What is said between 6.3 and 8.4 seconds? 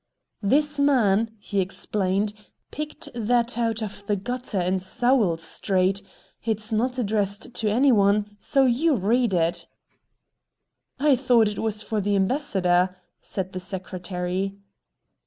It's not addressed to any one,